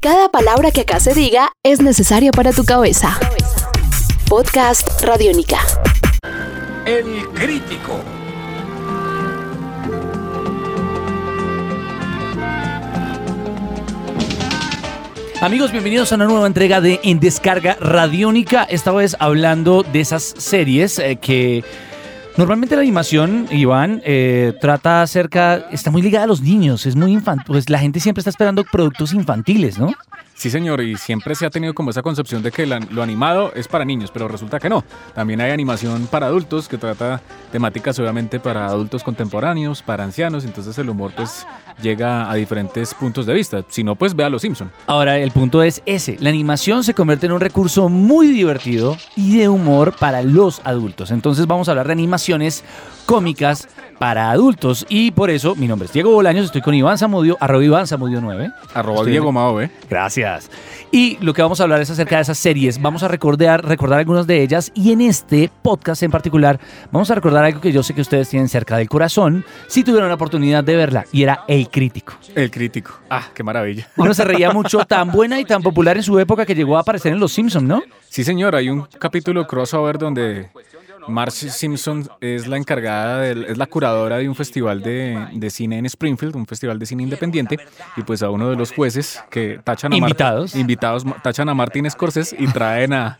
[0.00, 3.18] Cada palabra que acá se diga es necesaria para tu cabeza.
[4.28, 5.58] Podcast Radiónica.
[6.86, 7.98] El crítico.
[15.40, 18.62] Amigos, bienvenidos a una nueva entrega de En Descarga Radiónica.
[18.62, 21.64] Esta vez hablando de esas series eh, que
[22.38, 27.12] normalmente la animación, Iván, eh, trata acerca, está muy ligada a los niños, es muy
[27.12, 29.92] infantil, pues la gente siempre está esperando productos infantiles, ¿no?
[30.34, 33.52] Sí, señor, y siempre se ha tenido como esa concepción de que la- lo animado
[33.56, 34.84] es para niños, pero resulta que no.
[35.12, 40.78] También hay animación para adultos que trata temáticas obviamente para adultos contemporáneos, para ancianos, entonces
[40.78, 41.44] el humor pues
[41.82, 43.64] llega a diferentes puntos de vista.
[43.68, 44.70] Si no, pues ve a Los Simpson.
[44.86, 46.16] Ahora, el punto es ese.
[46.20, 51.10] La animación se convierte en un recurso muy divertido y de humor para los adultos.
[51.10, 51.94] Entonces vamos a hablar de
[53.06, 53.68] cómicas
[53.98, 54.86] para adultos.
[54.88, 58.20] Y por eso, mi nombre es Diego Bolaños, estoy con Iván Zamudio, arroba Iván Zamudio
[58.20, 58.50] 9.
[58.74, 59.70] Arroba Estoy- Diego Mao, ¿eh?
[59.90, 60.50] Gracias.
[60.92, 62.80] Y lo que vamos a hablar es acerca de esas series.
[62.80, 66.60] Vamos a recordar, recordar algunas de ellas y en este podcast en particular
[66.92, 70.08] vamos a recordar algo que yo sé que ustedes tienen cerca del corazón si tuvieron
[70.08, 72.12] la oportunidad de verla y era El Crítico.
[72.36, 72.92] El crítico.
[73.10, 73.88] Ah, qué maravilla.
[73.96, 76.80] Uno se reía mucho, tan buena y tan popular en su época que llegó a
[76.80, 77.82] aparecer en Los Simpsons, ¿no?
[78.08, 80.48] Sí, señor, hay un capítulo crossover donde
[81.08, 85.78] Marge Simpson es la encargada, del- es la curadora de un festival de, de cine
[85.78, 87.58] en Springfield, un festival de cine independiente,
[87.96, 90.54] y pues a uno de los jueces que tachan a Invitados.
[90.54, 93.18] invitados tachan a Martin Scorsese y traen a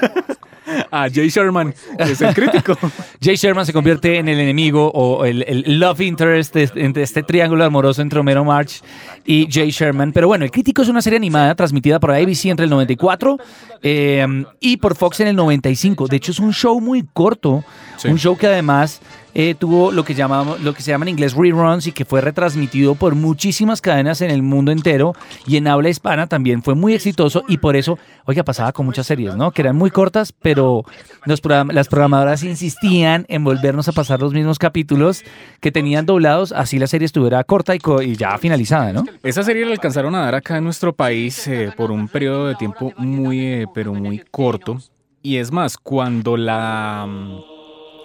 [0.90, 2.76] a Jay Sherman, que es el crítico.
[3.22, 7.22] Jay Sherman se convierte en el enemigo o el, el love interest de- entre este
[7.22, 8.82] triángulo amoroso entre Homero March
[9.24, 10.12] y Jay Sherman.
[10.12, 13.38] Pero bueno, El Crítico es una serie animada transmitida por ABC entre el 94
[13.82, 16.06] eh, y por Fox en el 95.
[16.08, 17.64] De hecho, es un show muy corto,
[17.96, 18.08] Sí.
[18.08, 19.00] un show que además
[19.34, 22.20] eh, tuvo lo que, llamamos, lo que se llama en inglés reruns y que fue
[22.20, 25.12] retransmitido por muchísimas cadenas en el mundo entero
[25.46, 29.06] y en habla hispana también fue muy exitoso y por eso, oiga, pasaba con muchas
[29.06, 29.50] series, ¿no?
[29.50, 30.84] Que eran muy cortas, pero
[31.26, 31.40] las
[31.88, 35.22] programadoras insistían en volvernos a pasar los mismos capítulos
[35.60, 39.04] que tenían doblados, así la serie estuviera corta y, co- y ya finalizada, ¿no?
[39.22, 42.54] Esa serie la alcanzaron a dar acá en nuestro país eh, por un periodo de
[42.54, 44.78] tiempo muy, eh, pero muy corto.
[45.22, 47.53] Y es más, cuando la, mm,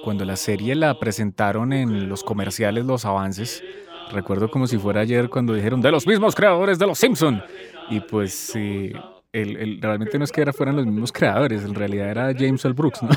[0.04, 3.64] cuando la serie la presentaron en los comerciales, los avances,
[4.12, 7.42] recuerdo como si fuera ayer cuando dijeron de los mismos creadores de Los Simpson.
[7.90, 8.94] Y pues eh,
[9.34, 12.64] el- el- realmente no es que era, fueran los mismos creadores, en realidad era James
[12.66, 12.74] L.
[12.74, 13.10] Brooks, ¿no?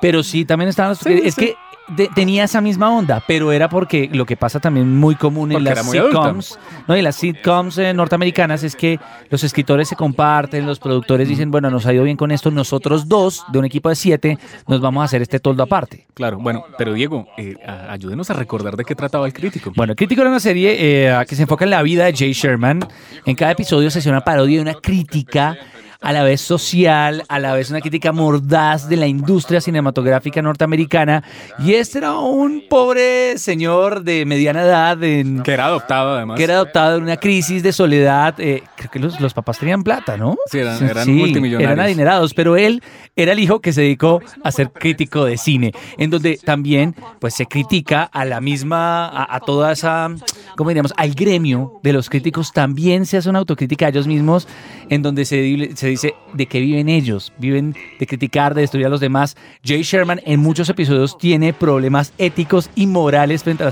[0.00, 0.98] Pero sí, también estaban los...
[0.98, 1.40] Sí, es sí.
[1.46, 1.54] que
[1.88, 5.58] de- tenía esa misma onda, pero era porque lo que pasa también muy común en
[5.64, 6.96] Porque las sitcoms, ¿no?
[6.96, 8.98] Y las sitcoms eh, norteamericanas es que
[9.28, 13.08] los escritores se comparten, los productores dicen, bueno, nos ha ido bien con esto, nosotros
[13.08, 16.06] dos, de un equipo de siete, nos vamos a hacer este toldo aparte.
[16.14, 17.56] Claro, bueno, pero Diego, eh,
[17.88, 19.72] ayúdenos a recordar de qué trataba el crítico.
[19.74, 22.32] Bueno, el crítico era una serie eh, que se enfoca en la vida de Jay
[22.32, 22.80] Sherman.
[23.26, 25.56] En cada episodio se hace una parodia y una crítica
[26.02, 31.22] a la vez social, a la vez una crítica mordaz de la industria cinematográfica norteamericana.
[31.58, 36.38] Y este era un pobre señor de mediana edad en- que era adoptado además.
[36.38, 38.34] que era adoptado en una crisis de soledad.
[38.38, 40.36] eh, creo que los, los papás tenían plata, ¿no?
[40.50, 41.70] Sí, eran- eran multimillonarios.
[41.72, 42.82] Eran adinerados, pero él
[43.14, 47.34] era el hijo que se dedicó a ser crítico de cine, en donde también pues
[47.34, 50.08] se critica a la misma, a, a toda esa,
[50.56, 50.94] ¿cómo diríamos?
[50.96, 54.48] Al gremio de los críticos también se hace una autocrítica a ellos mismos,
[54.88, 59.00] en donde se dice de qué viven ellos, viven de criticar, de destruir a los
[59.00, 59.36] demás.
[59.64, 63.66] Jay Sherman en muchos episodios tiene problemas éticos y morales frente a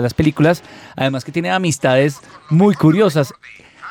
[0.00, 0.62] las, películas,
[0.96, 2.20] además que tiene amistades
[2.50, 3.32] muy curiosas.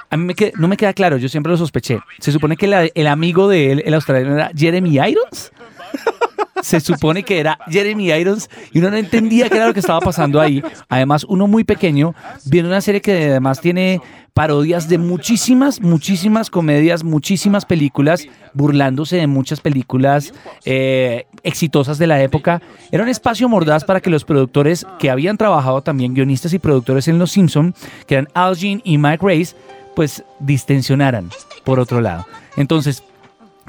[0.09, 1.99] A mí no me queda claro, yo siempre lo sospeché.
[2.19, 5.51] Se supone que el amigo de él, el australiano, era Jeremy Irons.
[6.61, 9.99] Se supone que era Jeremy Irons y uno no entendía qué era lo que estaba
[9.99, 10.63] pasando ahí.
[10.89, 12.13] Además, uno muy pequeño,
[12.45, 14.01] viendo una serie que además tiene
[14.33, 20.33] parodias de muchísimas, muchísimas comedias, muchísimas películas, burlándose de muchas películas
[20.65, 22.61] eh, exitosas de la época.
[22.91, 27.07] Era un espacio mordaz para que los productores que habían trabajado también, guionistas y productores
[27.07, 27.75] en Los Simpson,
[28.07, 29.55] que eran Al Jean y Mike Race,
[29.95, 31.29] pues distensionaran
[31.65, 32.25] por otro lado.
[32.55, 33.03] Entonces,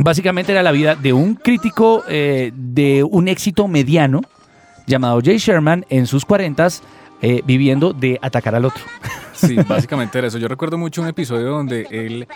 [0.03, 4.23] básicamente era la vida de un crítico eh, de un éxito mediano
[4.87, 6.69] llamado Jay Sherman en sus 40
[7.45, 8.83] viviendo de atacar al otro.
[9.35, 10.39] Sí, básicamente era eso.
[10.39, 12.29] Yo recuerdo mucho un episodio donde él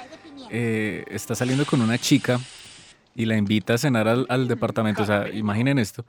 [0.50, 2.40] eh, está saliendo con una chica
[3.16, 5.02] y la invita a cenar al, al departamento.
[5.02, 6.04] O sea, imaginen esto.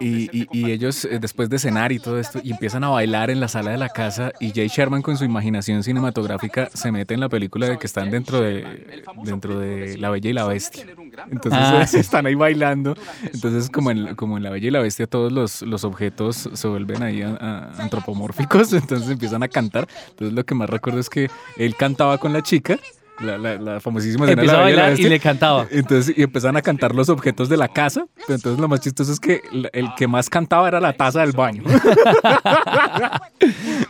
[0.00, 3.30] Y, y- y ellos, eh, después de cenar y todo esto, y empiezan a bailar
[3.30, 4.32] en la sala de la casa.
[4.40, 8.10] Y Jay Sherman, con su imaginación cinematográfica, se mete en la película de que están
[8.10, 10.84] dentro de, dentro de La Bella y la Bestia.
[11.30, 12.94] Entonces Ah, están ahí bailando.
[13.32, 16.68] Entonces, como en, como en La Bella y la Bestia, todos los, los objetos se
[16.68, 18.72] vuelven ahí a- a- antropomórficos.
[18.72, 19.86] Entonces empiezan a cantar.
[20.10, 22.78] Entonces, lo que más recuerdo es que él cantaba con la chica
[23.20, 25.08] la, la- la famosísima escena de la a Bella y la bailar y Bestia.
[25.10, 25.66] le cantaba.
[25.70, 28.06] Entonces, y empezaron a cantar los objetos de la casa.
[28.26, 29.40] Pero entonces lo más chistoso es que
[29.72, 31.62] el que más cantaba era la taza del baño.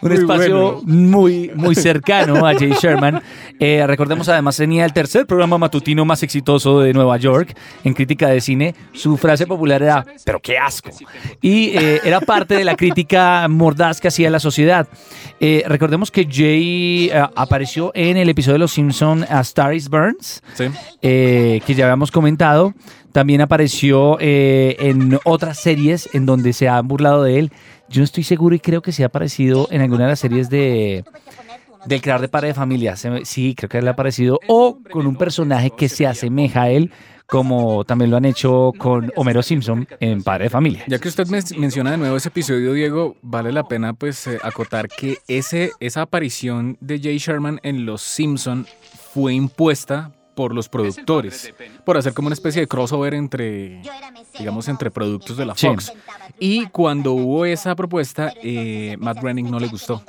[0.02, 0.80] Un Muy espacio bueno.
[0.84, 3.22] muy, muy cercano a Jay Sherman.
[3.60, 8.28] Eh, recordemos además tenía el tercer programa matutino más exitoso de Nueva York en crítica
[8.28, 8.74] de cine.
[8.92, 10.90] Su frase popular era, pero qué asco.
[11.40, 14.88] Y eh, era parte de la crítica mordaz que hacía la sociedad.
[15.38, 18.72] Eh, recordemos que Jay apareció en el episodio de Los
[19.28, 20.64] A Star is Burns Sí.
[21.02, 22.74] eh, que ya habíamos comentado.
[23.12, 27.52] También apareció eh, en otras series en donde se han burlado de él.
[27.88, 30.48] Yo no estoy seguro y creo que se ha aparecido en alguna de las series
[30.48, 31.04] de
[31.84, 32.94] del creador de Padre de Familia.
[33.24, 34.38] Sí, creo que él ha aparecido.
[34.46, 36.92] O con un personaje que se asemeja a él,
[37.26, 40.84] como también lo han hecho con Homero Simpson en Padre de Familia.
[40.86, 44.38] Ya que usted men- menciona de nuevo ese episodio, Diego, vale la pena pues eh,
[44.44, 48.66] acotar que ese, esa aparición de Jay Sherman en Los Simpson
[49.12, 51.52] fue impuesta por los productores,
[51.84, 53.82] por hacer como una especie de crossover entre,
[54.38, 55.66] digamos, entre productos de la Sí.
[55.66, 55.92] Fox.
[56.38, 60.02] Y cuando hubo esa propuesta, eh, Matt Groening no le gustó.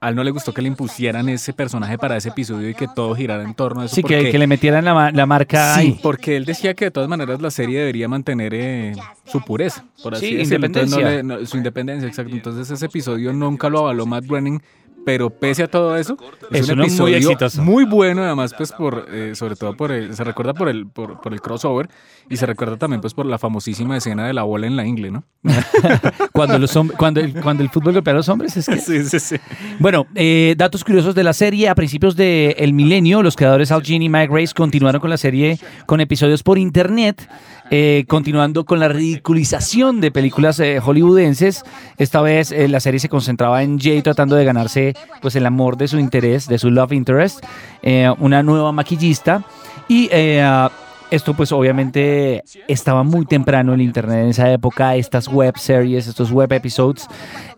[0.00, 2.86] A él no le gustó que le impusieran ese personaje para ese episodio y que
[2.86, 3.96] todo girara en torno a eso.
[3.96, 5.98] Sí, que, porque- que le metieran la, la marca Sí, ahí.
[6.00, 8.92] porque él decía que de todas maneras la serie debería mantener eh,
[9.24, 10.66] su pureza, por así Sí, decirlo.
[10.66, 11.34] Entonces, no independencia.
[11.36, 12.32] le- no- su independencia, exacto.
[12.34, 14.60] Entonces ese episodio nunca lo avaló Matt Groening,
[15.04, 16.16] pero pese a todo eso,
[16.50, 17.62] es, Es un uno muy episodio exitoso.
[17.62, 21.20] muy bueno, además, pues por, eh, sobre todo por el, se recuerda por el, por,
[21.20, 21.88] por el crossover
[22.30, 25.10] y se recuerda también pues por la famosísima escena de la bola en la ingle,
[25.10, 25.24] ¿no?
[26.32, 29.20] Cuando, los cuando, el, cuando el fútbol golpea a los hombres es que Sí, sí,
[29.20, 29.36] sí.
[29.78, 31.68] Bueno, eh, datos curiosos de la serie.
[31.68, 35.58] A principios del milenio, los creadores Al Jean y Mike Grace continuaron con la serie
[35.86, 37.28] con episodios por internet,
[37.70, 41.64] eh, continuando con la ridiculización de películas eh, hollywoodenses.
[41.96, 45.76] Esta vez eh, la serie se concentraba en Jay tratando de ganarse pues, el amor
[45.76, 47.44] de su interés, de su love interest,
[47.82, 49.44] eh, una nueva maquillista.
[49.88, 50.44] Y eh,
[51.10, 56.06] esto pues obviamente estaba muy temprano en el internet en esa época, estas web series,
[56.06, 57.06] estos web episodes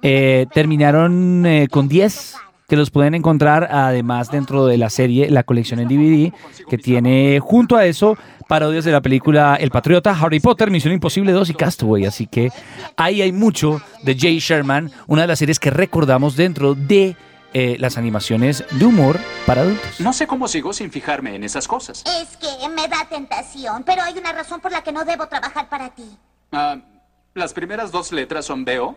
[0.02, 2.34] eh, terminaron con 10
[2.74, 6.32] que los pueden encontrar además dentro de la serie, la colección en DVD,
[6.68, 8.18] que tiene junto a eso
[8.48, 12.04] parodias de la película El Patriota, Harry Potter, Misión Imposible 2 y Castaway.
[12.04, 12.50] Así que
[12.96, 17.16] ahí hay mucho de Jay Sherman, una de las series que recordamos dentro de
[17.52, 20.00] eh, las animaciones de humor para adultos.
[20.00, 22.02] No sé cómo sigo sin fijarme en esas cosas.
[22.20, 25.68] Es que me da tentación, pero hay una razón por la que no debo trabajar
[25.68, 26.18] para ti.
[26.50, 26.78] Ah,
[27.34, 28.96] las primeras dos letras son BO.